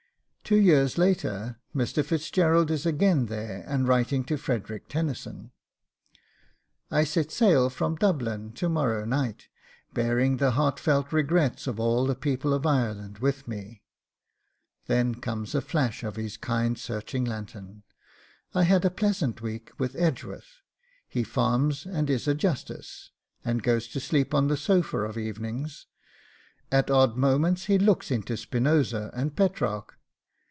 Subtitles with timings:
[0.43, 2.03] Two years later Mr.
[2.03, 5.53] Fitzgerald is again there and writing to Frederick Tennyson:
[6.91, 9.47] 'I set sail from Dublin to morrow night,
[9.93, 13.81] bearing the heartfelt regrets of all the people of Ireland with me.'
[14.87, 17.83] Then comes a flash of his kind searching lantern:
[18.53, 20.59] 'I had a pleasant week with Edgeworth.
[21.07, 23.11] He farms and is a justice,
[23.45, 25.87] and goes to sleep on the sofa of evenings.
[26.69, 29.97] At odd moments he looks into Spinoza and Petrarch.